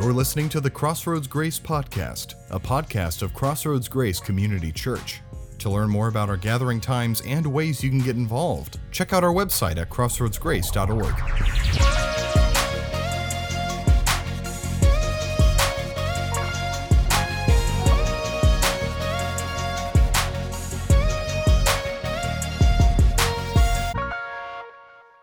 [0.00, 5.20] You're listening to the Crossroads Grace Podcast, a podcast of Crossroads Grace Community Church.
[5.58, 9.24] To learn more about our gathering times and ways you can get involved, check out
[9.24, 11.16] our website at crossroadsgrace.org.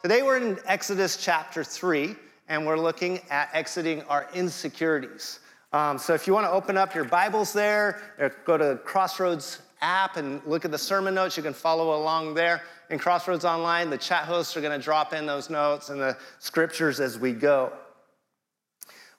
[0.03, 2.13] Today we're in Exodus chapter 3,
[2.47, 5.39] and we're looking at exiting our insecurities.
[5.73, 7.99] Um, so if you want to open up your Bibles there,
[8.45, 12.61] go to Crossroads app and look at the sermon notes, you can follow along there.
[12.89, 16.17] In Crossroads Online, the chat hosts are going to drop in those notes and the
[16.39, 17.73] scriptures as we go.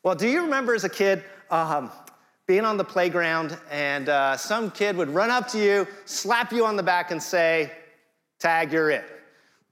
[0.03, 1.91] Well, do you remember as a kid um,
[2.47, 6.65] being on the playground and uh, some kid would run up to you, slap you
[6.65, 7.73] on the back, and say,
[8.39, 9.05] Tag, you're it,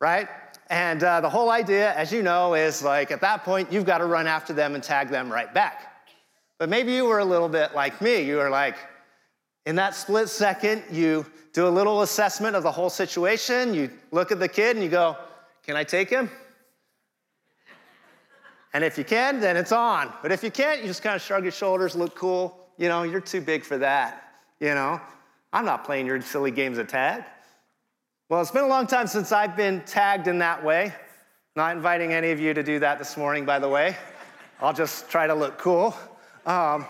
[0.01, 0.29] right?
[0.71, 3.99] And uh, the whole idea, as you know, is like at that point, you've got
[3.99, 6.09] to run after them and tag them right back.
[6.59, 8.23] But maybe you were a little bit like me.
[8.23, 8.77] You were like,
[9.67, 13.75] in that split second, you do a little assessment of the whole situation.
[13.75, 15.17] You look at the kid and you go,
[15.65, 16.31] Can I take him?
[18.73, 20.13] And if you can, then it's on.
[20.21, 22.69] But if you can't, you just kind of shrug your shoulders, look cool.
[22.77, 24.35] You know, you're too big for that.
[24.59, 25.01] You know,
[25.53, 27.25] I'm not playing your silly games of tag.
[28.35, 30.93] Well, it's been a long time since I've been tagged in that way.
[31.55, 33.97] Not inviting any of you to do that this morning, by the way.
[34.61, 35.97] I'll just try to look cool.
[36.45, 36.85] Um,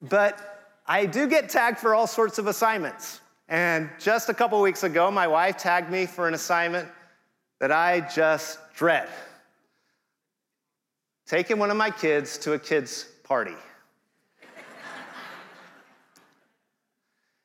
[0.00, 3.20] but I do get tagged for all sorts of assignments.
[3.50, 6.88] And just a couple weeks ago, my wife tagged me for an assignment
[7.60, 9.10] that I just dread
[11.26, 13.54] taking one of my kids to a kids' party.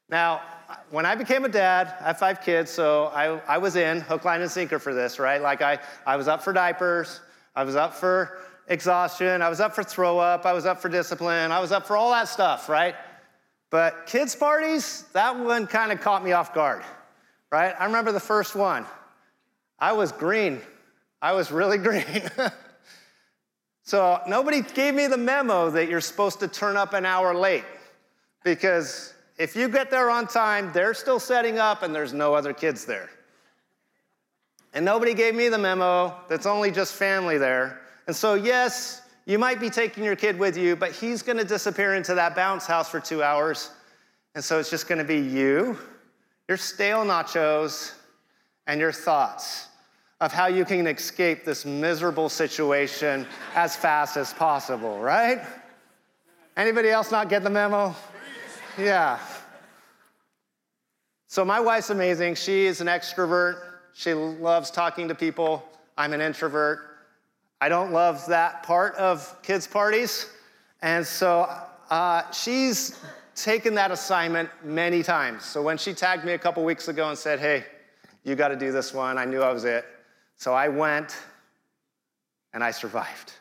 [0.09, 0.41] now,
[0.89, 4.25] when I became a dad, I have five kids, so I, I was in hook,
[4.25, 5.41] line, and sinker for this, right?
[5.41, 7.21] Like I, I was up for diapers,
[7.55, 10.89] I was up for exhaustion, I was up for throw up, I was up for
[10.89, 12.95] discipline, I was up for all that stuff, right?
[13.69, 16.83] But kids' parties, that one kind of caught me off guard,
[17.51, 17.75] right?
[17.79, 18.85] I remember the first one.
[19.79, 20.61] I was green.
[21.21, 22.05] I was really green.
[23.83, 27.65] so nobody gave me the memo that you're supposed to turn up an hour late
[28.43, 32.53] because if you get there on time, they're still setting up and there's no other
[32.53, 33.09] kids there.
[34.73, 37.81] And nobody gave me the memo that's only just family there.
[38.07, 41.43] And so, yes, you might be taking your kid with you, but he's going to
[41.43, 43.71] disappear into that bounce house for two hours.
[44.35, 45.77] And so it's just going to be you,
[46.47, 47.93] your stale nachos,
[48.67, 49.67] and your thoughts
[50.21, 55.41] of how you can escape this miserable situation as fast as possible, right?
[56.55, 57.95] Anybody else not get the memo?
[58.77, 59.19] Yeah.
[61.27, 62.35] So, my wife's amazing.
[62.35, 63.61] She is an extrovert.
[63.93, 65.63] She loves talking to people.
[65.95, 66.79] I'm an introvert.
[67.61, 70.27] I don't love that part of kids' parties.
[70.81, 71.47] And so,
[71.91, 72.99] uh, she's
[73.35, 75.45] taken that assignment many times.
[75.45, 77.65] So, when she tagged me a couple weeks ago and said, Hey,
[78.23, 79.85] you got to do this one, I knew I was it.
[80.35, 81.15] So, I went
[82.53, 83.33] and I survived.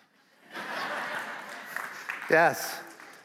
[2.30, 2.80] yes.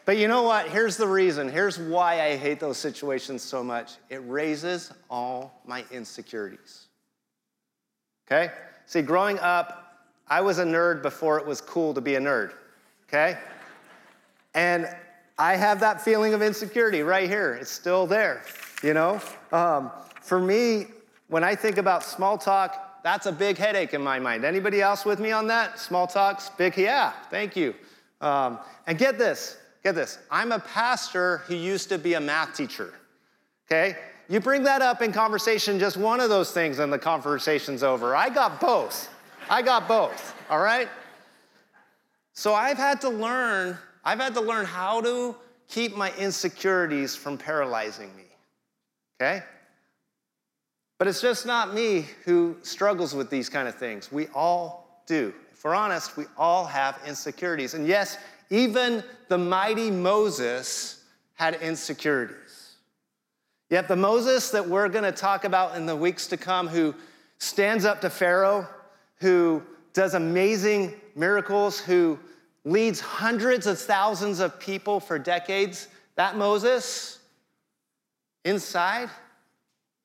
[0.07, 0.69] But you know what?
[0.69, 1.49] Here's the reason.
[1.49, 3.95] Here's why I hate those situations so much.
[4.09, 6.85] It raises all my insecurities.
[8.25, 8.53] Okay?
[8.85, 12.53] See, growing up, I was a nerd before it was cool to be a nerd.
[13.09, 13.37] Okay?
[14.53, 14.87] And
[15.37, 17.55] I have that feeling of insecurity right here.
[17.55, 18.43] It's still there,
[18.81, 19.19] you know?
[19.51, 19.91] Um,
[20.21, 20.85] for me,
[21.27, 24.45] when I think about small talk, that's a big headache in my mind.
[24.45, 25.79] Anybody else with me on that?
[25.79, 27.75] Small talk's big, yeah, thank you.
[28.21, 32.55] Um, and get this Get this I'm a pastor who used to be a math
[32.55, 32.93] teacher,
[33.67, 33.95] okay?
[34.29, 38.15] You bring that up in conversation, just one of those things, and the conversation's over.
[38.15, 39.09] I got both.
[39.49, 40.89] I got both, all right?
[42.33, 45.35] So I've had to learn, I've had to learn how to
[45.69, 48.25] keep my insecurities from paralyzing me,
[49.19, 49.43] okay?
[50.97, 54.11] But it's just not me who struggles with these kind of things.
[54.11, 55.33] We all do.
[55.53, 57.73] If we're honest, we all have insecurities.
[57.73, 58.17] And yes,
[58.49, 61.03] even the mighty Moses
[61.33, 62.75] had insecurities.
[63.69, 66.95] Yet the Moses that we're going to talk about in the weeks to come, who
[67.37, 68.67] stands up to Pharaoh,
[69.19, 69.61] who
[69.93, 72.17] does amazing miracles, who
[72.63, 77.19] leads hundreds of thousands of people for decades, that Moses,
[78.45, 79.09] inside,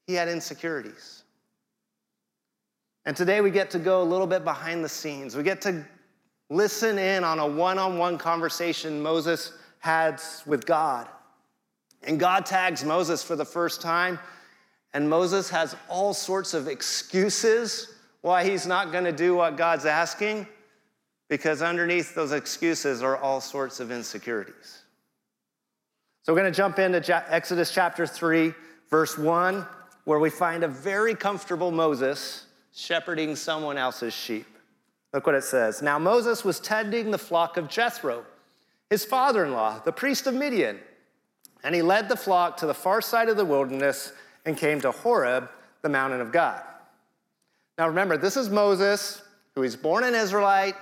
[0.06, 1.22] he had insecurities.
[3.04, 5.36] And today we get to go a little bit behind the scenes.
[5.36, 5.84] We get to
[6.52, 11.08] listen in on a one on one conversation Moses had with God.
[12.02, 14.18] And God tags Moses for the first time,
[14.92, 19.86] and Moses has all sorts of excuses why he's not going to do what God's
[19.86, 20.46] asking
[21.28, 24.82] because underneath those excuses are all sorts of insecurities.
[26.22, 28.52] So we're going to jump into Exodus chapter 3,
[28.90, 29.66] verse 1,
[30.04, 34.46] where we find a very comfortable Moses shepherding someone else's sheep.
[35.12, 35.82] Look what it says.
[35.82, 38.24] Now Moses was tending the flock of Jethro,
[38.90, 40.78] his father in law, the priest of Midian.
[41.64, 44.12] And he led the flock to the far side of the wilderness
[44.44, 45.48] and came to Horeb,
[45.82, 46.62] the mountain of God.
[47.78, 49.22] Now remember, this is Moses,
[49.54, 50.74] who is born an Israelite,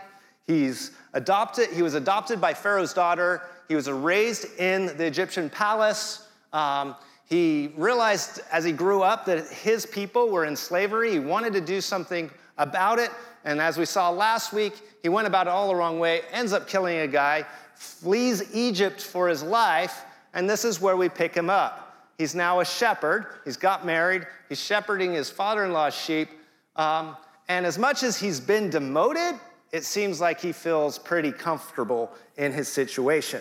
[0.50, 3.43] He's adopted, he was adopted by Pharaoh's daughter.
[3.69, 6.26] He was raised in the Egyptian palace.
[6.53, 6.97] Um,
[7.31, 11.12] he realized as he grew up that his people were in slavery.
[11.12, 12.29] He wanted to do something
[12.59, 13.11] about it.
[13.44, 16.53] And as we saw last week, he went about it all the wrong way, ends
[16.53, 17.47] up killing a guy,
[17.77, 20.03] flees Egypt for his life,
[20.35, 22.09] and this is where we pick him up.
[22.19, 23.27] He's now a shepherd.
[23.44, 24.26] He's got married.
[24.49, 26.29] He's shepherding his father in law's sheep.
[26.76, 27.17] Um,
[27.49, 29.41] and as much as he's been demoted,
[29.73, 33.41] it seems like he feels pretty comfortable in his situation.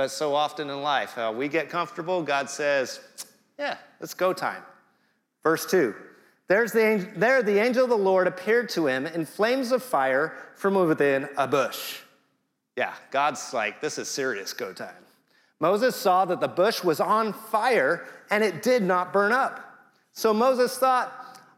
[0.00, 3.00] But so often in life, uh, we get comfortable, God says,
[3.58, 4.62] Yeah, it's go time.
[5.42, 5.94] Verse 2
[6.48, 10.32] There's the, There the angel of the Lord appeared to him in flames of fire
[10.56, 11.98] from within a bush.
[12.76, 15.04] Yeah, God's like, This is serious go time.
[15.60, 19.60] Moses saw that the bush was on fire and it did not burn up.
[20.14, 21.12] So Moses thought,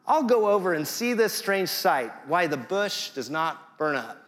[0.04, 4.21] I'll go over and see this strange sight, why the bush does not burn up.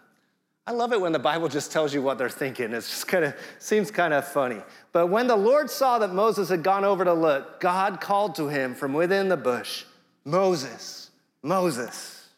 [0.67, 2.73] I love it when the Bible just tells you what they're thinking.
[2.73, 4.63] It just kind of seems kind of funny.
[4.93, 8.49] But when the Lord saw that Moses had gone over to look, God called to
[8.49, 9.85] him from within the bush,
[10.25, 11.11] Moses,
[11.43, 12.29] Moses.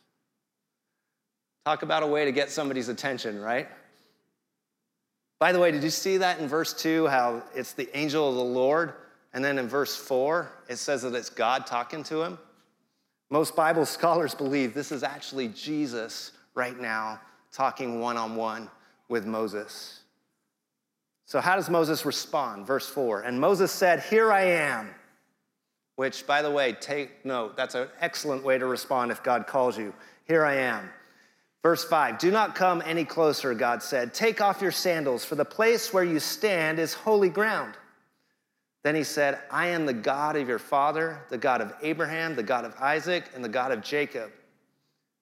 [1.64, 3.68] Talk about a way to get somebody's attention, right?
[5.38, 8.34] By the way, did you see that in verse 2 how it's the angel of
[8.34, 8.94] the Lord?
[9.34, 12.38] And then in verse 4, it says that it's God talking to him.
[13.30, 17.20] Most Bible scholars believe this is actually Jesus right now
[17.56, 18.68] talking one on one
[19.08, 20.00] with Moses.
[21.24, 22.66] So, how does Moses respond?
[22.66, 24.94] Verse 4 And Moses said, Here I am.
[25.96, 29.78] Which, by the way, take note, that's an excellent way to respond if God calls
[29.78, 29.94] you.
[30.24, 30.90] Here I am.
[31.62, 34.12] Verse 5 Do not come any closer, God said.
[34.12, 37.74] Take off your sandals, for the place where you stand is holy ground.
[38.84, 42.42] Then he said, I am the God of your father, the God of Abraham, the
[42.42, 44.30] God of Isaac, and the God of Jacob.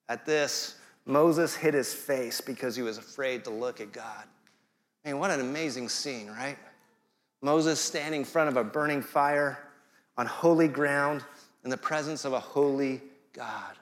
[0.08, 0.74] At this,
[1.06, 4.24] Moses hid his face because he was afraid to look at God.
[5.04, 6.56] I mean, what an amazing scene, right?
[7.42, 9.58] Moses standing in front of a burning fire
[10.16, 11.22] on holy ground
[11.62, 13.02] in the presence of a holy
[13.34, 13.76] God.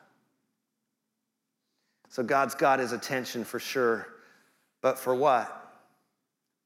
[2.09, 4.09] So God's got his attention for sure.
[4.81, 5.59] But for what?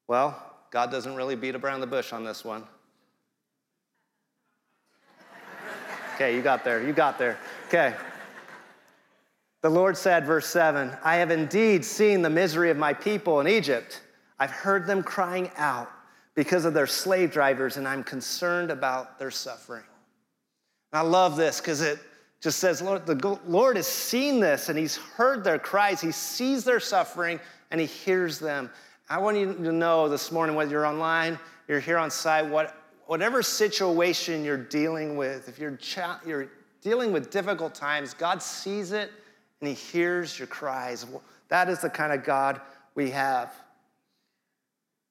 [0.09, 2.64] Well, God doesn't really beat around the bush on this one.
[6.14, 6.82] Okay, you got there.
[6.82, 7.38] You got there.
[7.69, 7.94] Okay.
[9.67, 13.49] The Lord said, verse 7 I have indeed seen the misery of my people in
[13.49, 14.01] Egypt.
[14.39, 15.91] I've heard them crying out
[16.37, 19.83] because of their slave drivers, and I'm concerned about their suffering.
[20.93, 21.99] And I love this because it
[22.41, 26.01] just says, Lord, the Lord has seen this and He's heard their cries.
[26.01, 27.41] He sees their suffering
[27.73, 28.71] and He hears them.
[29.11, 32.73] I want you to know this morning, whether you're online, you're here on site, what,
[33.07, 35.77] whatever situation you're dealing with, if you're,
[36.25, 36.51] you're
[36.83, 39.11] dealing with difficult times, God sees it
[39.61, 41.06] and He hears your cries.
[41.49, 42.61] That is the kind of God
[42.95, 43.52] we have.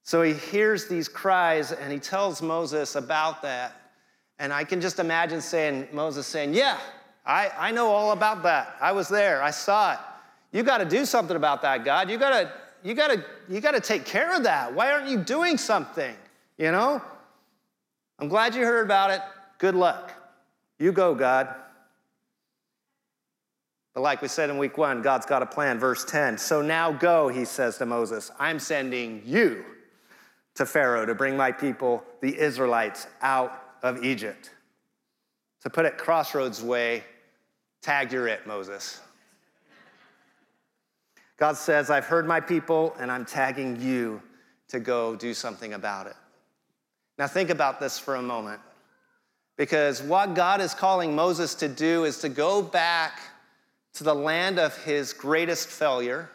[0.03, 3.74] So He hears these cries and He tells Moses about that.
[4.38, 6.77] And I can just imagine saying, Moses saying, Yeah,
[7.25, 8.75] I, I know all about that.
[8.81, 10.00] I was there, I saw it.
[10.51, 12.10] You got to do something about that, God.
[12.10, 12.51] You got to
[12.84, 14.74] you got to you got to take care of that.
[14.74, 16.15] Why aren't you doing something?
[16.58, 17.01] You know?
[18.20, 19.22] I'm glad you heard about it.
[19.58, 20.13] Good luck.
[20.79, 21.53] You go, God.
[23.96, 25.80] But like we said in week one, God's got a plan.
[25.80, 29.64] Verse 10 So now go, he says to Moses, I'm sending you
[30.56, 34.52] to Pharaoh to bring my people, the Israelites, out of Egypt.
[35.62, 37.04] To put it Crossroads way,
[37.82, 39.00] tag you're it, Moses.
[41.38, 44.22] God says, I've heard my people and I'm tagging you
[44.70, 46.16] to go do something about it.
[47.18, 48.60] Now, think about this for a moment.
[49.58, 53.22] Because what God is calling Moses to do is to go back
[53.96, 56.30] to the land of his greatest failure,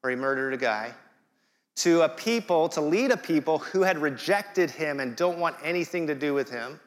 [0.00, 0.92] where he murdered a guy,
[1.76, 6.06] to a people, to lead a people who had rejected him and don't want anything
[6.06, 6.78] to do with him.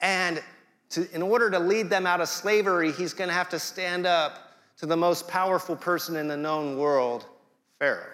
[0.00, 0.42] And
[0.90, 4.06] to, in order to lead them out of slavery, he's going to have to stand
[4.06, 7.26] up to the most powerful person in the known world,
[7.78, 8.06] Pharaoh.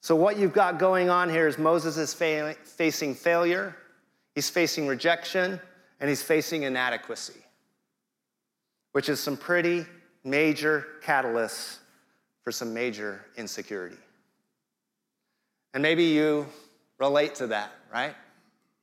[0.00, 3.74] So, what you've got going on here is Moses is fa- facing failure,
[4.34, 5.60] he's facing rejection,
[5.98, 7.44] and he's facing inadequacy,
[8.92, 9.86] which is some pretty
[10.24, 11.78] major catalysts
[12.42, 13.96] for some major insecurity.
[15.74, 16.46] And maybe you
[16.98, 18.14] relate to that, right?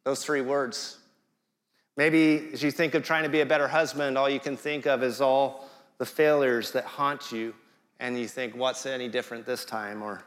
[0.04, 0.98] Those three words.
[1.98, 4.86] Maybe as you think of trying to be a better husband, all you can think
[4.86, 7.54] of is all the failures that haunt you,
[8.00, 10.02] and you think, what's any different this time?
[10.02, 10.24] Or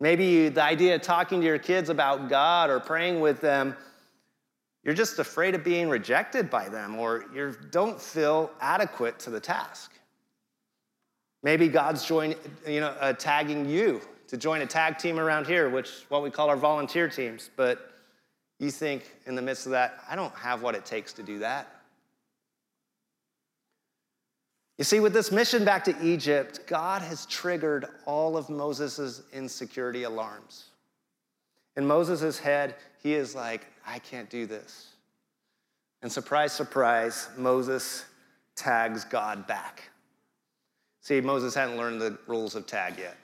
[0.00, 3.74] maybe you, the idea of talking to your kids about God or praying with them,
[4.84, 9.40] you're just afraid of being rejected by them, or you don't feel adequate to the
[9.40, 9.92] task.
[11.42, 12.34] Maybe God's join,
[12.66, 16.30] you know, uh, tagging you to join a tag team around here, which what we
[16.30, 17.50] call our volunteer teams.
[17.56, 17.92] But
[18.58, 21.38] you think in the midst of that, I don't have what it takes to do
[21.40, 21.68] that.
[24.78, 30.04] You see, with this mission back to Egypt, God has triggered all of Moses' insecurity
[30.04, 30.66] alarms.
[31.76, 34.88] In Moses' head, he is like, I can't do this.
[36.02, 38.04] And surprise, surprise, Moses
[38.54, 39.90] tags God back.
[41.00, 43.16] See, Moses hadn't learned the rules of tag yet.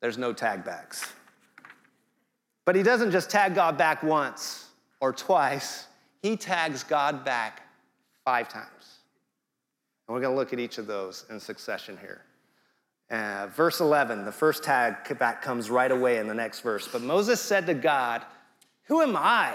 [0.00, 1.12] There's no tag backs.
[2.64, 4.68] But he doesn't just tag God back once
[5.00, 5.86] or twice,
[6.22, 7.62] he tags God back
[8.24, 8.98] five times.
[10.08, 12.22] And we're going to look at each of those in succession here.
[13.10, 16.88] Uh, verse 11, the first tag back comes right away in the next verse.
[16.88, 18.24] But Moses said to God,
[18.86, 19.54] Who am I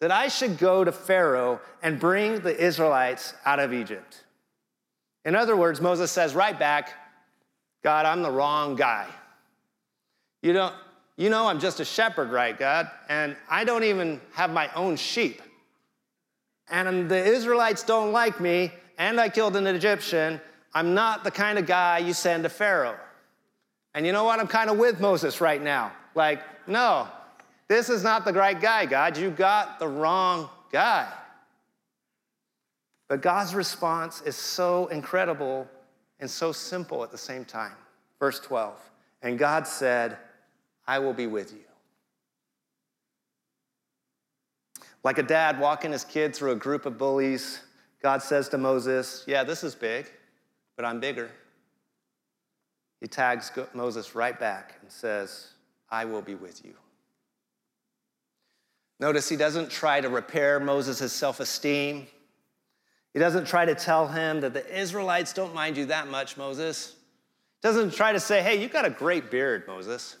[0.00, 4.24] that I should go to Pharaoh and bring the Israelites out of Egypt?
[5.24, 6.92] In other words, Moses says right back,
[7.82, 9.06] God, I'm the wrong guy.
[10.42, 10.74] You don't,
[11.16, 12.90] you know I'm just a shepherd, right, God?
[13.08, 15.40] And I don't even have my own sheep.
[16.68, 20.40] And the Israelites don't like me, and I killed an Egyptian.
[20.74, 22.98] I'm not the kind of guy you send to Pharaoh.
[23.94, 24.40] And you know what?
[24.40, 25.92] I'm kind of with Moses right now.
[26.14, 27.08] Like, no,
[27.72, 29.16] this is not the right guy, God.
[29.16, 31.10] You got the wrong guy.
[33.08, 35.66] But God's response is so incredible
[36.20, 37.72] and so simple at the same time.
[38.18, 38.74] Verse 12
[39.22, 40.18] And God said,
[40.86, 41.60] I will be with you.
[45.02, 47.60] Like a dad walking his kid through a group of bullies,
[48.02, 50.06] God says to Moses, Yeah, this is big,
[50.76, 51.30] but I'm bigger.
[53.00, 55.48] He tags Moses right back and says,
[55.90, 56.74] I will be with you.
[59.02, 62.06] Notice he doesn't try to repair Moses' self esteem.
[63.12, 66.94] He doesn't try to tell him that the Israelites don't mind you that much, Moses.
[67.62, 70.16] Doesn't try to say, hey, you've got a great beard, Moses.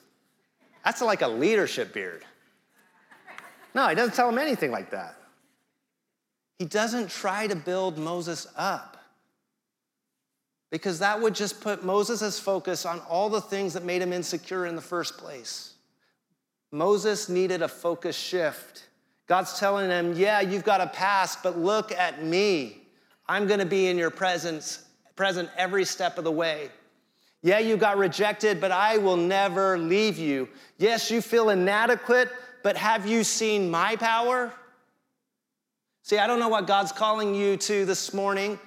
[0.84, 2.24] That's like a leadership beard.
[3.72, 5.14] No, he doesn't tell him anything like that.
[6.58, 8.96] He doesn't try to build Moses up
[10.72, 14.66] because that would just put Moses' focus on all the things that made him insecure
[14.66, 15.72] in the first place.
[16.72, 18.88] Moses needed a focus shift.
[19.26, 22.82] God's telling him, Yeah, you've got a past, but look at me.
[23.28, 26.70] I'm going to be in your presence, present every step of the way.
[27.42, 30.48] Yeah, you got rejected, but I will never leave you.
[30.78, 32.30] Yes, you feel inadequate,
[32.62, 34.52] but have you seen my power?
[36.04, 38.58] See, I don't know what God's calling you to this morning,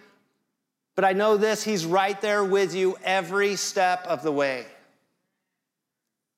[0.95, 4.65] but I know this He's right there with you every step of the way.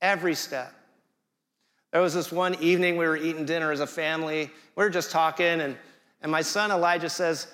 [0.02, 0.77] Every step.
[1.92, 4.52] There was this one evening we were eating dinner as a family.
[4.76, 5.78] We were just talking, and,
[6.22, 7.48] and my son Elijah says,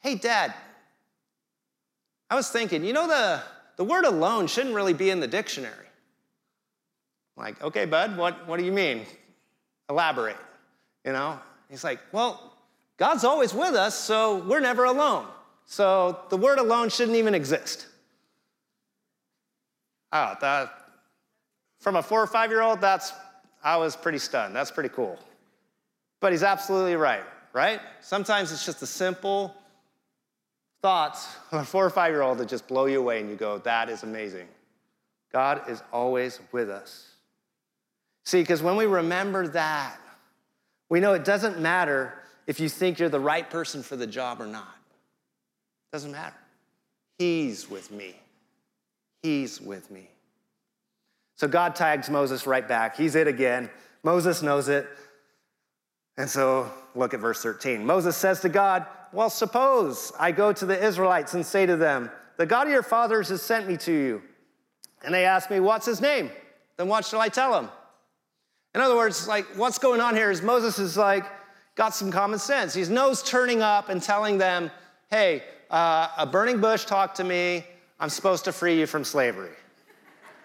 [0.00, 0.54] Hey, Dad,
[2.30, 3.42] I was thinking, you know, the,
[3.76, 5.86] the word alone shouldn't really be in the dictionary.
[7.36, 9.06] I'm like, okay, bud, what, what do you mean?
[9.88, 10.36] Elaborate.
[11.04, 11.38] You know?
[11.68, 12.54] He's like, well,
[12.96, 15.26] God's always with us, so we're never alone.
[15.66, 17.86] So the word alone shouldn't even exist.
[20.12, 20.72] Oh, that,
[21.80, 23.12] from a four or five year old, that's,
[23.64, 24.54] I was pretty stunned.
[24.54, 25.18] That's pretty cool.
[26.20, 27.80] But he's absolutely right, right?
[28.00, 29.54] Sometimes it's just a simple,
[30.82, 33.36] thoughts of a four or five year old that just blow you away and you
[33.36, 34.46] go, that is amazing.
[35.32, 37.10] God is always with us.
[38.26, 39.98] See, because when we remember that,
[40.90, 42.14] we know it doesn't matter
[42.46, 44.76] if you think you're the right person for the job or not.
[44.88, 46.36] It doesn't matter.
[47.18, 48.14] He's with me.
[49.22, 50.10] He's with me.
[51.36, 52.96] So God tags Moses right back.
[52.96, 53.70] He's it again.
[54.02, 54.88] Moses knows it.
[56.16, 57.84] And so look at verse 13.
[57.84, 62.10] Moses says to God, well, suppose I go to the Israelites and say to them,
[62.36, 64.22] The God of your fathers has sent me to you.
[65.04, 66.30] And they ask me, What's his name?
[66.76, 67.70] Then what shall I tell them?
[68.74, 71.24] In other words, like what's going on here is Moses is like,
[71.76, 72.74] got some common sense.
[72.74, 74.68] He's knows turning up and telling them,
[75.10, 77.64] Hey, uh, a burning bush talked to me.
[78.00, 79.54] I'm supposed to free you from slavery.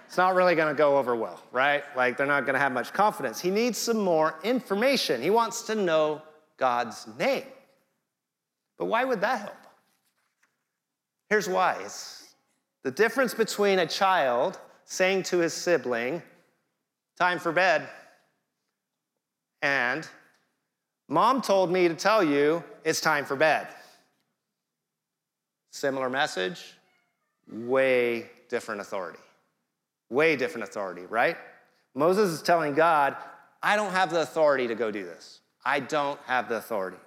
[0.10, 1.84] It's not really going to go over well, right?
[1.96, 3.40] Like they're not going to have much confidence.
[3.40, 5.22] He needs some more information.
[5.22, 6.24] He wants to know
[6.58, 7.44] God's name.
[8.80, 9.54] But why would that help?
[11.30, 12.34] Here's why it's
[12.82, 16.24] the difference between a child saying to his sibling,
[17.16, 17.88] Time for bed,
[19.62, 20.08] and
[21.08, 23.68] Mom told me to tell you it's time for bed.
[25.70, 26.74] Similar message,
[27.48, 29.20] way different authority.
[30.10, 31.38] Way different authority, right?
[31.96, 33.16] Moses is telling God,
[33.62, 35.42] I don't have the authority to go do this.
[35.66, 36.98] I don't have the authority.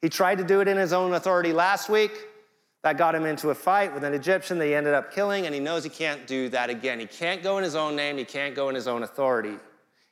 [0.00, 2.12] He tried to do it in his own authority last week.
[2.82, 5.54] That got him into a fight with an Egyptian that he ended up killing, and
[5.54, 6.98] he knows he can't do that again.
[6.98, 9.54] He can't go in his own name, he can't go in his own authority.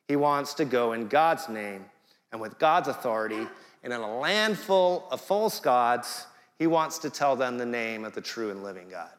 [0.07, 1.85] He wants to go in God's name
[2.31, 3.47] and with God's authority.
[3.83, 6.27] And in a land full of false gods,
[6.59, 9.11] he wants to tell them the name of the true and living God.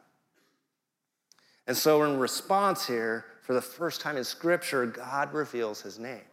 [1.71, 6.25] And so, in response here, for the first time in Scripture, God reveals his name.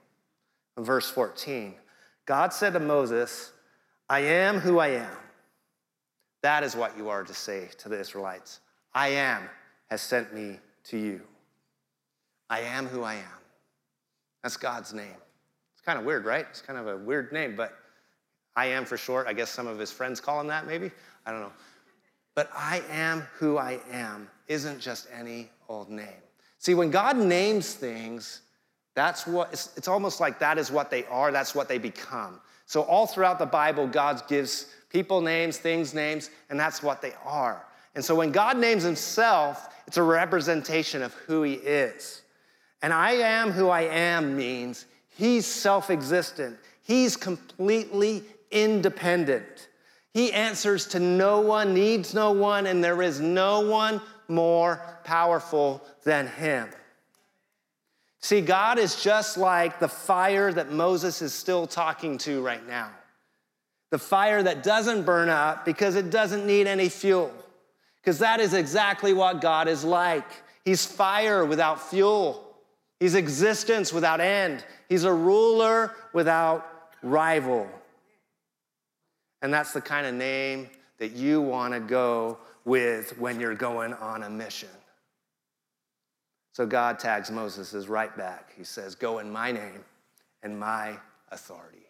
[0.76, 1.76] In verse 14,
[2.26, 3.52] God said to Moses,
[4.08, 5.16] I am who I am.
[6.42, 8.58] That is what you are to say to the Israelites.
[8.92, 9.42] I am
[9.90, 11.20] has sent me to you.
[12.50, 13.40] I am who I am.
[14.42, 15.18] That's God's name.
[15.74, 16.46] It's kind of weird, right?
[16.50, 17.78] It's kind of a weird name, but
[18.56, 19.28] I am for short.
[19.28, 20.90] I guess some of his friends call him that, maybe.
[21.24, 21.52] I don't know.
[22.38, 26.22] But I am who I am isn't just any old name.
[26.60, 28.42] See, when God names things,
[28.94, 32.40] that's what it's, it's almost like that is what they are, that's what they become.
[32.64, 37.12] So, all throughout the Bible, God gives people names, things names, and that's what they
[37.24, 37.66] are.
[37.96, 42.22] And so, when God names himself, it's a representation of who he is.
[42.82, 49.66] And I am who I am means he's self existent, he's completely independent.
[50.14, 55.82] He answers to no one, needs no one, and there is no one more powerful
[56.04, 56.68] than him.
[58.20, 62.90] See, God is just like the fire that Moses is still talking to right now.
[63.90, 67.32] The fire that doesn't burn up because it doesn't need any fuel.
[68.00, 70.26] Because that is exactly what God is like.
[70.64, 72.44] He's fire without fuel,
[73.00, 76.66] He's existence without end, He's a ruler without
[77.02, 77.68] rival.
[79.42, 83.94] And that's the kind of name that you want to go with when you're going
[83.94, 84.68] on a mission.
[86.52, 88.52] So God tags Moses as right back.
[88.56, 89.84] He says, Go in my name
[90.42, 90.96] and my
[91.30, 91.86] authority.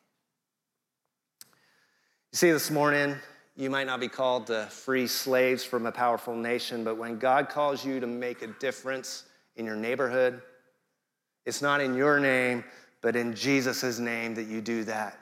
[2.33, 3.17] You see, this morning,
[3.57, 7.49] you might not be called to free slaves from a powerful nation, but when God
[7.49, 9.25] calls you to make a difference
[9.57, 10.43] in your neighborhood,
[11.47, 12.63] it's not in your name,
[13.01, 15.19] but in Jesus' name that you do that.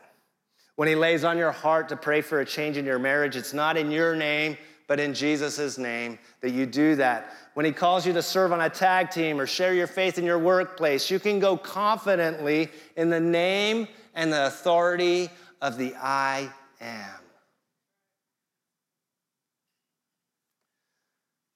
[0.76, 3.52] When He lays on your heart to pray for a change in your marriage, it's
[3.52, 7.34] not in your name, but in Jesus' name that you do that.
[7.54, 10.24] When He calls you to serve on a tag team or share your faith in
[10.24, 16.50] your workplace, you can go confidently in the name and the authority of the I
[16.80, 17.10] am.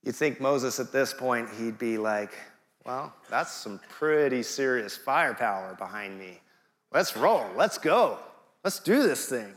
[0.03, 2.33] You'd think Moses at this point, he'd be like,
[2.87, 6.41] well, that's some pretty serious firepower behind me.
[6.91, 8.19] Let's roll, let's go,
[8.65, 9.55] let's do this thing.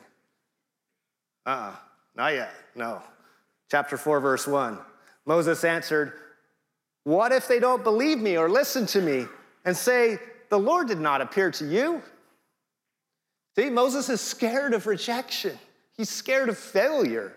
[1.45, 1.75] Uh uh-uh, uh
[2.15, 3.01] not yet, no.
[3.71, 4.77] Chapter 4, verse 1.
[5.25, 6.13] Moses answered,
[7.05, 9.25] What if they don't believe me or listen to me
[9.65, 12.01] and say, The Lord did not appear to you?
[13.55, 15.57] See, Moses is scared of rejection,
[15.97, 17.33] he's scared of failure.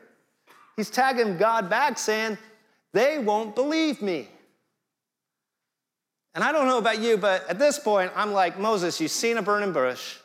[0.77, 2.37] He's tagging God back saying,
[2.93, 4.29] They won't believe me.
[6.35, 9.39] And I don't know about you, but at this point, I'm like, Moses, you've seen
[9.39, 10.19] a burning bush.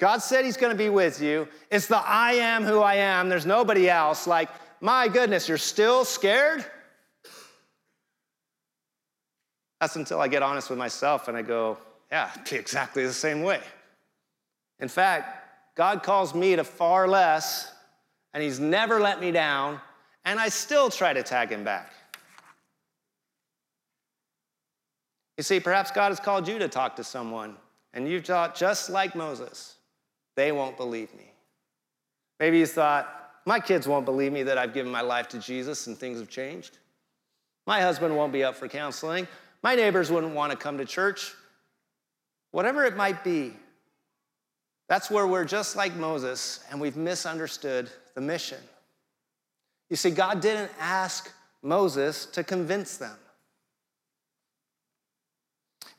[0.00, 1.46] God said he's to be with you.
[1.70, 3.28] It's the I am who I am.
[3.28, 4.26] There's nobody else.
[4.26, 4.48] Like,
[4.80, 6.64] my goodness, you're still scared?
[9.78, 11.76] That's until I get honest with myself and I go,
[12.10, 13.60] yeah, exactly the same way.
[14.80, 17.70] In fact, God calls me to far less,
[18.32, 19.80] and He's never let me down,
[20.24, 21.92] and I still try to tag Him back.
[25.36, 27.56] You see, perhaps God has called you to talk to someone,
[27.92, 29.76] and you've thought, just like Moses,
[30.40, 31.30] they won't believe me.
[32.38, 35.86] Maybe you thought, my kids won't believe me that I've given my life to Jesus
[35.86, 36.78] and things have changed.
[37.66, 39.28] My husband won't be up for counseling.
[39.62, 41.34] My neighbors wouldn't want to come to church.
[42.52, 43.52] Whatever it might be,
[44.88, 48.60] that's where we're just like Moses and we've misunderstood the mission.
[49.90, 51.30] You see, God didn't ask
[51.62, 53.16] Moses to convince them.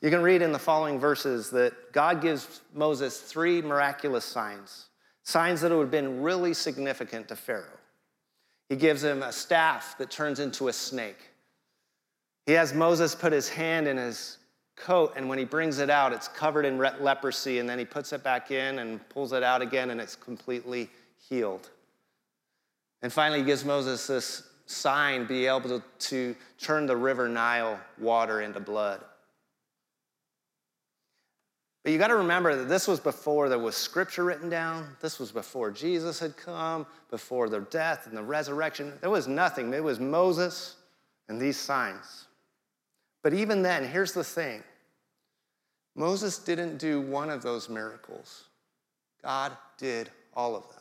[0.02, 4.88] You can read in the following verses that God gives Moses three miraculous signs
[5.24, 7.78] signs that would have been really significant to Pharaoh.
[8.68, 11.30] He gives him a staff that turns into a snake.
[12.44, 14.38] He has Moses put his hand in his
[14.74, 18.12] coat, and when he brings it out, it's covered in leprosy, and then he puts
[18.12, 20.90] it back in and pulls it out again, and it's completely
[21.28, 21.70] healed.
[23.02, 27.78] And finally, he gives Moses this sign be able to, to turn the river Nile
[27.96, 29.04] water into blood.
[31.82, 34.96] But you got to remember that this was before there was scripture written down.
[35.00, 38.92] This was before Jesus had come, before their death and the resurrection.
[39.00, 39.74] There was nothing.
[39.74, 40.76] It was Moses
[41.28, 42.26] and these signs.
[43.22, 44.62] But even then, here's the thing
[45.96, 48.44] Moses didn't do one of those miracles,
[49.22, 50.80] God did all of them.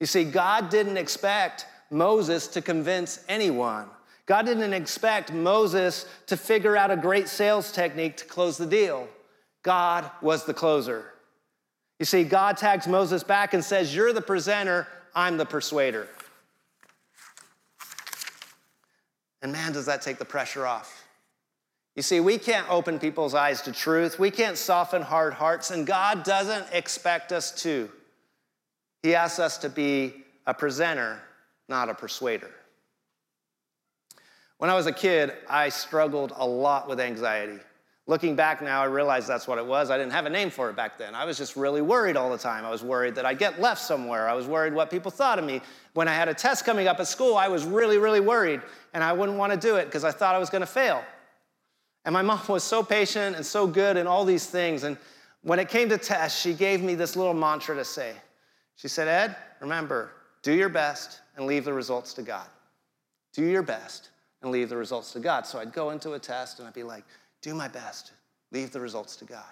[0.00, 3.88] You see, God didn't expect Moses to convince anyone.
[4.26, 9.06] God didn't expect Moses to figure out a great sales technique to close the deal.
[9.62, 11.12] God was the closer.
[11.98, 16.08] You see, God tags Moses back and says, You're the presenter, I'm the persuader.
[19.40, 21.04] And man, does that take the pressure off.
[21.94, 25.86] You see, we can't open people's eyes to truth, we can't soften hard hearts, and
[25.86, 27.90] God doesn't expect us to.
[29.02, 30.14] He asks us to be
[30.46, 31.20] a presenter,
[31.68, 32.50] not a persuader.
[34.58, 37.58] When I was a kid, I struggled a lot with anxiety.
[38.08, 39.88] Looking back now, I realize that's what it was.
[39.88, 41.14] I didn't have a name for it back then.
[41.14, 42.64] I was just really worried all the time.
[42.64, 44.28] I was worried that I'd get left somewhere.
[44.28, 45.60] I was worried what people thought of me.
[45.94, 48.60] When I had a test coming up at school, I was really, really worried,
[48.92, 51.04] and I wouldn't want to do it because I thought I was going to fail.
[52.04, 54.82] And my mom was so patient and so good and all these things.
[54.82, 54.96] And
[55.42, 58.14] when it came to tests, she gave me this little mantra to say.
[58.74, 60.10] She said, Ed, remember,
[60.42, 62.46] do your best and leave the results to God.
[63.32, 64.10] Do your best
[64.42, 65.46] and leave the results to God.
[65.46, 67.04] So I'd go into a test and I'd be like,
[67.42, 68.12] do my best,
[68.52, 69.42] leave the results to God.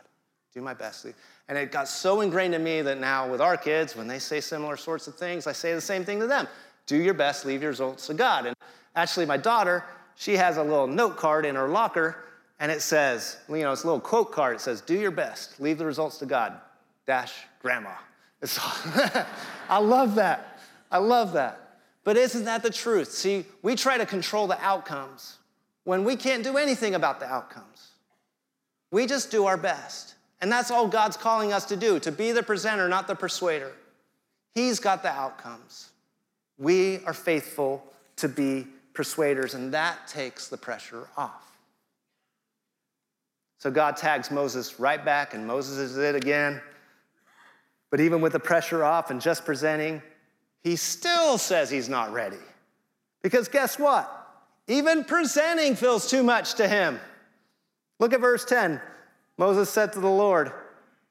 [0.55, 1.07] Do my best.
[1.49, 4.41] And it got so ingrained in me that now with our kids, when they say
[4.41, 6.49] similar sorts of things, I say the same thing to them.
[6.87, 8.47] Do your best, leave your results to God.
[8.47, 8.57] And
[8.97, 9.85] actually, my daughter,
[10.17, 12.25] she has a little note card in her locker,
[12.59, 14.57] and it says, you know, it's a little quote card.
[14.57, 16.61] It says, Do your best, leave the results to God,
[17.07, 17.95] dash grandma.
[18.43, 18.59] It's
[19.69, 20.59] I love that.
[20.91, 21.79] I love that.
[22.03, 23.13] But isn't that the truth?
[23.13, 25.39] See, we try to control the outcomes
[25.91, 27.89] when we can't do anything about the outcomes.
[28.93, 30.15] We just do our best.
[30.41, 33.73] And that's all God's calling us to do to be the presenter, not the persuader.
[34.55, 35.91] He's got the outcomes.
[36.59, 37.85] We are faithful
[38.19, 41.59] to be persuaders, and that takes the pressure off.
[43.59, 46.61] So God tags Moses right back, and Moses is it again.
[47.91, 50.03] But even with the pressure off and just presenting,
[50.63, 52.45] he still says he's not ready.
[53.23, 54.20] Because guess what?
[54.71, 57.01] Even presenting feels too much to him.
[57.99, 58.81] Look at verse 10.
[59.37, 60.53] Moses said to the Lord,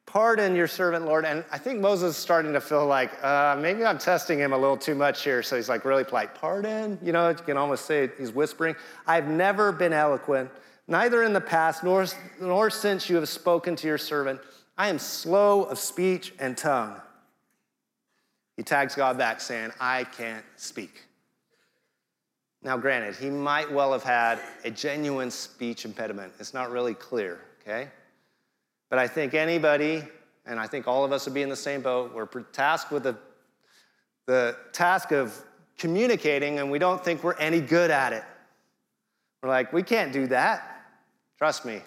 [0.05, 1.25] Pardon your servant, Lord.
[1.25, 4.57] And I think Moses is starting to feel like, uh, maybe I'm testing him a
[4.57, 5.43] little too much here.
[5.43, 6.97] So he's like really polite, Pardon?
[7.03, 8.77] You know, you can almost say he's whispering.
[9.05, 10.49] I've never been eloquent,
[10.87, 12.05] neither in the past nor,
[12.39, 14.39] nor since you have spoken to your servant.
[14.77, 16.95] I am slow of speech and tongue.
[18.55, 21.08] He tags God back saying, I can't speak.
[22.61, 26.33] Now, granted, he might well have had a genuine speech impediment.
[26.39, 27.89] It's not really clear, okay?
[28.89, 30.03] But I think anybody,
[30.45, 33.03] and I think all of us would be in the same boat, we're tasked with
[33.03, 33.15] the,
[34.25, 35.41] the task of
[35.77, 38.23] communicating, and we don't think we're any good at it.
[39.41, 40.85] We're like, we can't do that.
[41.37, 41.81] Trust me,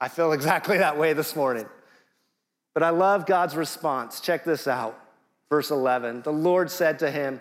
[0.00, 1.66] I feel exactly that way this morning.
[2.74, 4.20] But I love God's response.
[4.20, 4.98] Check this out.
[5.48, 7.40] Verse 11 The Lord said to him,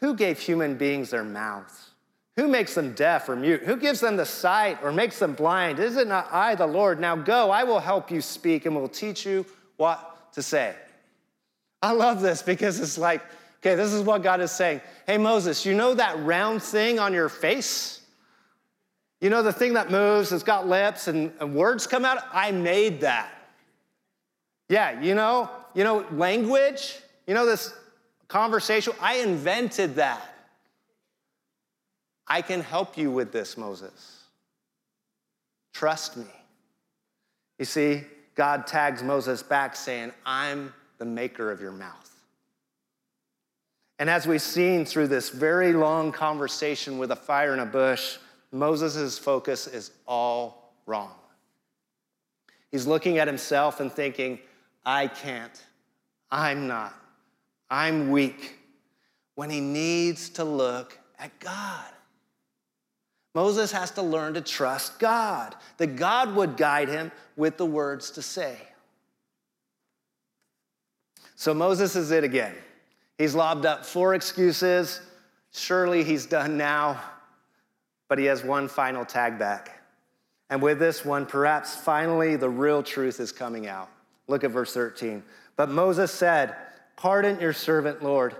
[0.00, 1.91] Who gave human beings their mouths?
[2.36, 3.62] Who makes them deaf or mute?
[3.62, 5.78] Who gives them the sight or makes them blind?
[5.78, 6.98] Is it not I, the Lord?
[6.98, 9.44] Now go, I will help you speak and will teach you
[9.76, 10.74] what to say.
[11.82, 13.20] I love this because it's like,
[13.60, 14.80] okay, this is what God is saying.
[15.06, 18.00] Hey, Moses, you know that round thing on your face?
[19.20, 22.18] You know the thing that moves, it's got lips and, and words come out?
[22.32, 23.30] I made that.
[24.68, 27.74] Yeah, you know, you know, language, you know, this
[28.28, 30.31] conversation, I invented that.
[32.26, 34.24] I can help you with this, Moses.
[35.72, 36.26] Trust me.
[37.58, 38.02] You see,
[38.34, 42.08] God tags Moses back saying, I'm the maker of your mouth.
[43.98, 48.18] And as we've seen through this very long conversation with a fire in a bush,
[48.50, 51.12] Moses' focus is all wrong.
[52.70, 54.38] He's looking at himself and thinking,
[54.84, 55.64] I can't.
[56.30, 56.94] I'm not.
[57.70, 58.56] I'm weak.
[59.34, 61.86] When he needs to look at God.
[63.34, 68.10] Moses has to learn to trust God, that God would guide him with the words
[68.12, 68.56] to say.
[71.34, 72.54] So Moses is it again.
[73.18, 75.00] He's lobbed up four excuses.
[75.52, 77.00] Surely he's done now,
[78.08, 79.80] but he has one final tag back.
[80.50, 83.88] And with this one, perhaps finally the real truth is coming out.
[84.28, 85.22] Look at verse 13.
[85.56, 86.54] But Moses said,
[86.96, 88.36] Pardon your servant, Lord.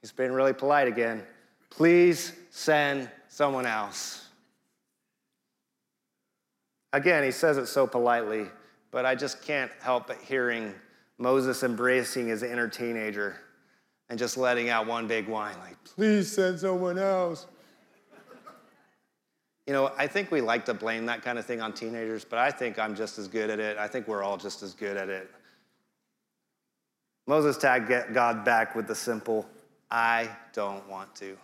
[0.00, 1.22] He's been really polite again.
[1.68, 4.29] Please send someone else.
[6.92, 8.46] Again, he says it so politely,
[8.90, 10.74] but I just can't help but hearing
[11.18, 13.36] Moses embracing his inner teenager
[14.08, 17.46] and just letting out one big whine, like, please send someone else.
[19.66, 22.40] You know, I think we like to blame that kind of thing on teenagers, but
[22.40, 23.78] I think I'm just as good at it.
[23.78, 25.30] I think we're all just as good at it.
[27.28, 29.46] Moses tagged God back with the simple,
[29.88, 31.36] I don't want to.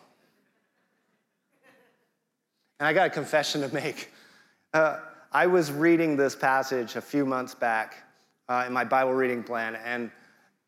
[2.81, 4.11] And I got a confession to make.
[4.75, 4.99] Uh,
[5.37, 7.97] I was reading this passage a few months back
[8.49, 10.11] uh, in my Bible reading plan, and,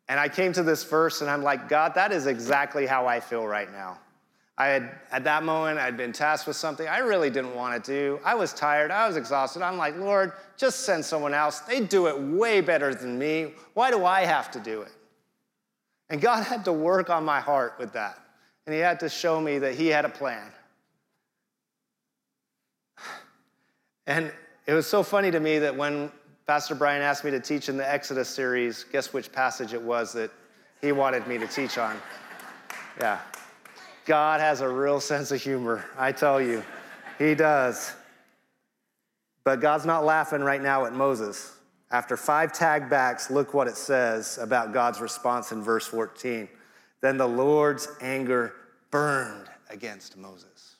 [0.07, 3.19] and I came to this verse, and I'm like, God, that is exactly how I
[3.19, 3.97] feel right now.
[4.59, 7.91] I had, at that moment, I'd been tasked with something I really didn't want to
[7.91, 8.19] do.
[8.23, 9.63] I was tired, I was exhausted.
[9.63, 11.61] I'm like, Lord, just send someone else.
[11.61, 13.53] They do it way better than me.
[13.73, 14.91] Why do I have to do it?
[16.11, 18.19] And God had to work on my heart with that.
[18.67, 20.51] And He had to show me that He had a plan.
[24.05, 24.31] And
[24.69, 26.11] it was so funny to me that when
[26.45, 30.13] Pastor Brian asked me to teach in the Exodus series, guess which passage it was
[30.13, 30.29] that
[30.79, 31.97] he wanted me to teach on?
[32.99, 33.17] Yeah.
[34.05, 36.63] God has a real sense of humor, I tell you.
[37.17, 37.93] He does.
[39.43, 41.51] But God's not laughing right now at Moses.
[41.89, 46.47] After five tag backs, look what it says about God's response in verse 14.
[47.01, 48.53] Then the Lord's anger
[48.91, 50.75] burned against Moses.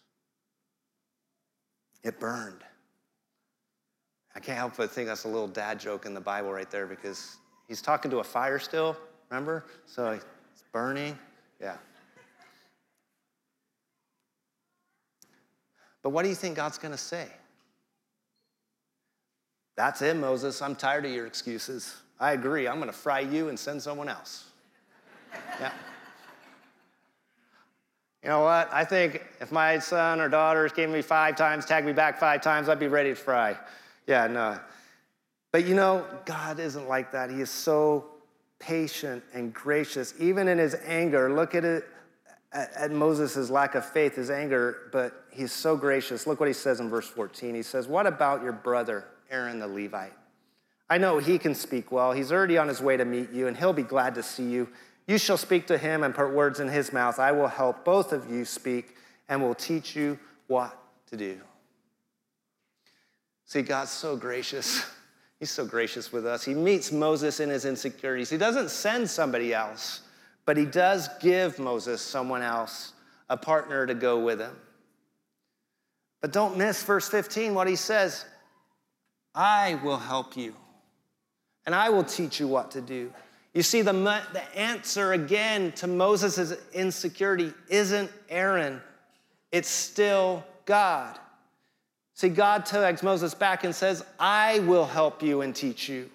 [2.04, 2.64] It burned.
[4.36, 6.86] I can't help but think that's a little dad joke in the Bible right there
[6.86, 7.38] because
[7.68, 8.96] he's talking to a fire still,
[9.30, 9.66] remember?
[9.86, 11.18] So it's burning.
[11.60, 11.76] Yeah.
[16.02, 17.28] But what do you think God's going to say?
[19.76, 20.62] That's it, Moses.
[20.62, 21.96] I'm tired of your excuses.
[22.20, 22.68] I agree.
[22.68, 24.46] I'm going to fry you and send someone else.
[25.60, 25.72] yeah.
[28.24, 28.70] You know what?
[28.74, 32.42] I think if my son or daughters gave me five times, tagged me back five
[32.42, 33.56] times, I'd be ready to fry.
[34.10, 34.60] Yeah, no.
[35.52, 37.30] But you know, God isn't like that.
[37.30, 38.08] He is so
[38.58, 41.32] patient and gracious, even in his anger.
[41.32, 41.88] Look at it
[42.52, 46.26] at, Moses' lack of faith, his anger, but he's so gracious.
[46.26, 47.54] Look what he says in verse 14.
[47.54, 50.14] He says, What about your brother, Aaron the Levite?
[50.90, 52.12] I know he can speak well.
[52.12, 54.70] He's already on his way to meet you, and he'll be glad to see you.
[55.06, 57.20] You shall speak to him and put words in his mouth.
[57.20, 58.96] I will help both of you speak
[59.28, 60.18] and will teach you
[60.48, 60.76] what
[61.12, 61.40] to do.
[63.50, 64.86] See, God's so gracious.
[65.40, 66.46] He's so gracious with us.
[66.46, 68.30] He meets Moses in his insecurities.
[68.30, 70.02] He doesn't send somebody else.
[70.46, 72.94] But he does give Moses someone else,
[73.28, 74.56] a partner to go with him.
[76.22, 78.24] But don't miss verse 15, what he says
[79.34, 80.56] I will help you,
[81.66, 83.12] and I will teach you what to do.
[83.54, 88.82] You see, the, the answer again to Moses' insecurity isn't Aaron,
[89.52, 91.18] it's still God.
[92.20, 96.10] See, God takes Moses back and says, I will help you and teach you.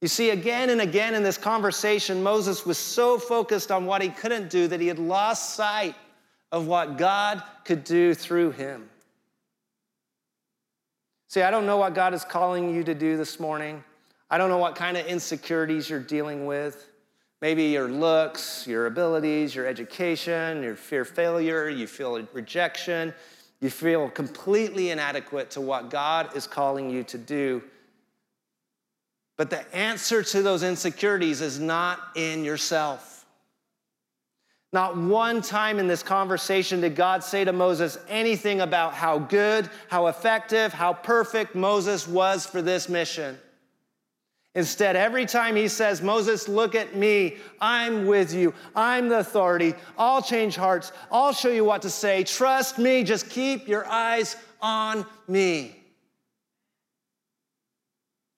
[0.00, 4.08] You see, again and again in this conversation, Moses was so focused on what he
[4.08, 5.94] couldn't do that he had lost sight
[6.52, 8.88] of what God could do through him.
[11.28, 13.84] See, I don't know what God is calling you to do this morning.
[14.30, 16.88] I don't know what kind of insecurities you're dealing with.
[17.42, 23.12] Maybe your looks, your abilities, your education, your fear of failure, you feel rejection,
[23.60, 27.62] you feel completely inadequate to what God is calling you to do.
[29.36, 33.24] But the answer to those insecurities is not in yourself.
[34.72, 39.70] Not one time in this conversation did God say to Moses anything about how good,
[39.88, 43.38] how effective, how perfect Moses was for this mission.
[44.54, 49.74] Instead, every time he says, Moses, look at me, I'm with you, I'm the authority,
[49.96, 54.36] I'll change hearts, I'll show you what to say, trust me, just keep your eyes
[54.60, 55.76] on me.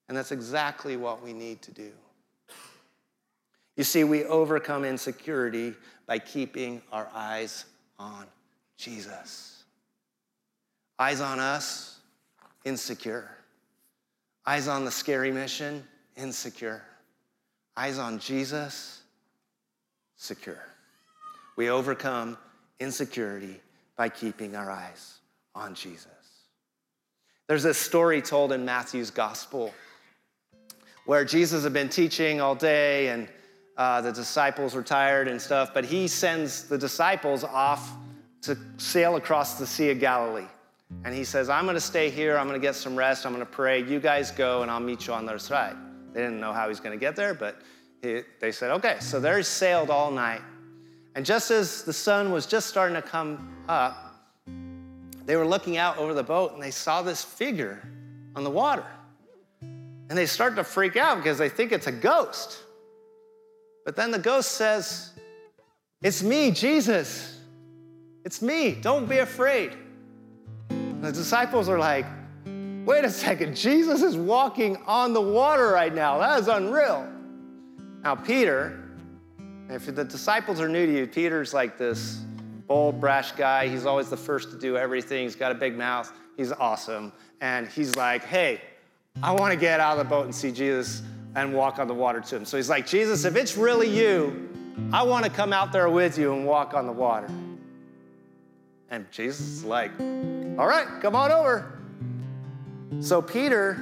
[0.09, 1.93] And that's exactly what we need to do.
[3.77, 5.75] You see, we overcome insecurity
[6.07, 7.65] by keeping our eyes
[7.99, 8.27] on
[8.77, 9.63] Jesus.
[10.99, 12.01] Eyes on us,
[12.65, 13.31] insecure.
[14.45, 15.85] Eyes on the scary mission,
[16.21, 16.83] insecure.
[17.77, 19.03] Eyes on Jesus,
[20.17, 20.63] secure.
[21.57, 22.37] We overcome
[22.79, 23.61] insecurity
[23.97, 25.19] by keeping our eyes
[25.55, 26.07] on Jesus.
[27.47, 29.75] There's a story told in Matthew's gospel
[31.07, 33.29] where Jesus had been teaching all day and
[33.77, 37.93] uh, the disciples were tired and stuff, but he sends the disciples off
[38.43, 40.47] to sail across the Sea of Galilee.
[41.05, 42.37] And he says, I'm going to stay here.
[42.37, 43.25] I'm going to get some rest.
[43.25, 43.83] I'm going to pray.
[43.83, 45.77] You guys go, and I'll meet you on the other side.
[46.13, 47.61] They didn't know how he's going to get there, but
[48.03, 48.97] he, they said, okay.
[49.01, 50.43] So there he sailed all night.
[51.15, 54.15] And just as the sun was just starting to come up,
[55.27, 57.83] they were looking out over the boat and they saw this figure
[58.35, 58.87] on the water.
[59.61, 62.59] And they start to freak out because they think it's a ghost.
[63.85, 65.13] But then the ghost says,
[66.03, 67.39] It's me, Jesus.
[68.25, 68.73] It's me.
[68.73, 69.73] Don't be afraid.
[70.69, 72.07] And the disciples are like,
[72.85, 76.19] Wait a second, Jesus is walking on the water right now.
[76.19, 77.07] That is unreal.
[78.03, 78.83] Now, Peter,
[79.69, 82.23] if the disciples are new to you, Peter's like this
[82.67, 83.69] bold, brash guy.
[83.69, 85.25] He's always the first to do everything.
[85.25, 86.11] He's got a big mouth.
[86.37, 87.13] He's awesome.
[87.41, 88.63] And he's like, Hey,
[89.23, 91.03] I want to get out of the boat and see Jesus
[91.35, 92.45] and walk on the water to him.
[92.45, 94.49] So he's like, Jesus, if it's really you,
[94.93, 97.29] I want to come out there with you and walk on the water.
[98.91, 101.80] And Jesus is like, all right, come on over.
[102.99, 103.75] So Peter,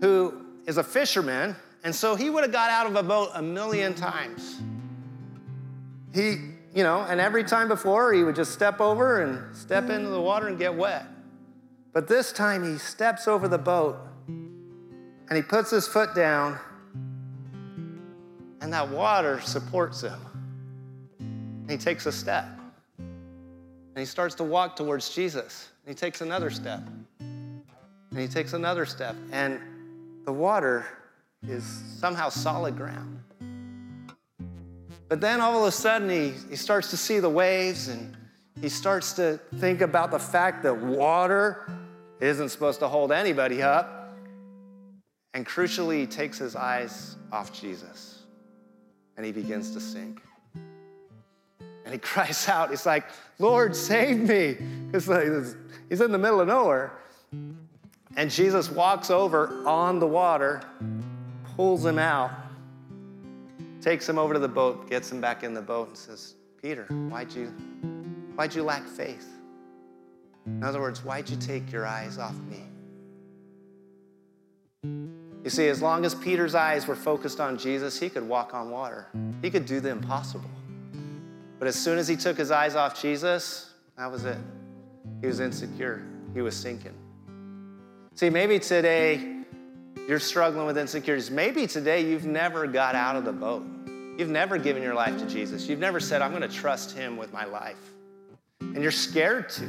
[0.00, 3.42] who is a fisherman, and so he would have got out of a boat a
[3.42, 4.60] million times.
[6.14, 6.36] He,
[6.74, 10.20] you know, and every time before he would just step over and step into the
[10.20, 11.06] water and get wet.
[11.92, 16.58] But this time he steps over the boat and he puts his foot down,
[18.60, 20.20] and that water supports him.
[21.18, 22.46] And he takes a step.
[22.98, 25.68] And he starts to walk towards Jesus.
[25.84, 26.82] And he takes another step.
[28.12, 29.16] And he takes another step.
[29.32, 29.58] And
[30.26, 30.84] the water
[31.48, 31.64] is
[31.98, 33.22] somehow solid ground.
[35.08, 38.14] But then all of a sudden, he, he starts to see the waves and
[38.60, 41.70] he starts to think about the fact that water
[42.20, 44.14] isn't supposed to hold anybody up.
[45.34, 48.22] And crucially, he takes his eyes off Jesus
[49.16, 50.20] and he begins to sink.
[51.84, 53.06] And he cries out, he's like,
[53.38, 54.58] Lord, save me.
[54.92, 55.28] Like,
[55.88, 56.92] he's in the middle of nowhere.
[58.16, 60.62] And Jesus walks over on the water,
[61.56, 62.30] pulls him out,
[63.80, 66.84] takes him over to the boat, gets him back in the boat, and says, Peter,
[67.08, 67.46] why'd you,
[68.34, 69.28] why'd you lack faith?
[70.46, 72.64] In other words, why'd you take your eyes off me?
[75.44, 78.70] You see, as long as Peter's eyes were focused on Jesus, he could walk on
[78.70, 79.08] water.
[79.40, 80.50] He could do the impossible.
[81.58, 84.38] But as soon as he took his eyes off Jesus, that was it.
[85.20, 86.94] He was insecure, he was sinking.
[88.14, 89.42] See, maybe today
[90.08, 91.30] you're struggling with insecurities.
[91.30, 93.64] Maybe today you've never got out of the boat.
[94.18, 95.68] You've never given your life to Jesus.
[95.68, 97.78] You've never said, I'm going to trust him with my life.
[98.60, 99.68] And you're scared to.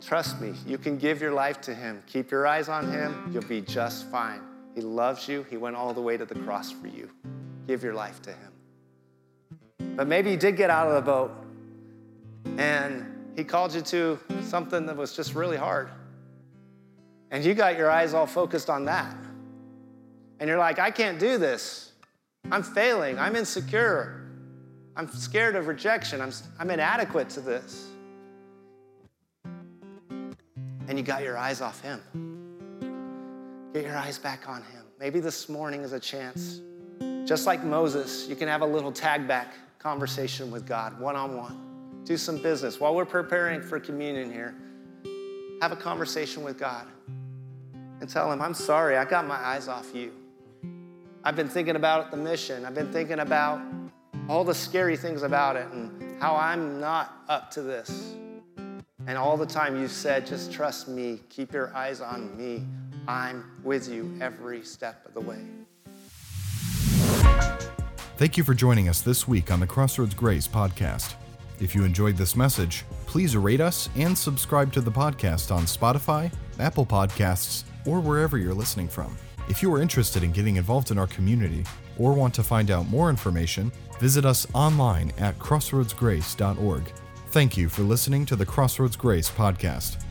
[0.00, 2.02] Trust me, you can give your life to Him.
[2.06, 4.40] Keep your eyes on Him, you'll be just fine.
[4.74, 7.10] He loves you, He went all the way to the cross for you.
[7.66, 9.96] Give your life to Him.
[9.96, 11.32] But maybe you did get out of the boat
[12.58, 13.06] and
[13.40, 15.88] He called you to something that was just really hard.
[17.30, 19.16] And you got your eyes all focused on that.
[20.38, 21.92] And you're like, I can't do this.
[22.52, 23.18] I'm failing.
[23.18, 24.28] I'm insecure.
[24.94, 26.20] I'm scared of rejection.
[26.20, 27.86] I'm, I'm inadequate to this
[30.86, 32.02] and you got your eyes off Him.
[33.72, 34.82] Get your eyes back on Him.
[34.98, 36.60] Maybe this morning is a chance.
[37.24, 41.38] Just like Moses, you can have a little tag back conversation with God, one on
[41.38, 41.69] one.
[42.04, 42.80] Do some business.
[42.80, 44.54] While we're preparing for communion here,
[45.60, 46.86] have a conversation with God
[48.00, 50.12] and tell Him, I'm sorry, I got my eyes off you.
[51.22, 53.60] I've been thinking about the mission, I've been thinking about
[54.28, 58.14] all the scary things about it and how I'm not up to this.
[59.06, 62.64] And all the time you said, just trust me, keep your eyes on me.
[63.08, 65.40] I'm with you every step of the way.
[68.16, 71.14] Thank you for joining us this week on the Crossroads Grace podcast.
[71.60, 76.32] If you enjoyed this message, please rate us and subscribe to the podcast on Spotify,
[76.58, 79.16] Apple Podcasts, or wherever you're listening from.
[79.48, 81.64] If you are interested in getting involved in our community
[81.98, 86.92] or want to find out more information, visit us online at crossroadsgrace.org.
[87.28, 90.02] Thank you for listening to the Crossroads Grace podcast.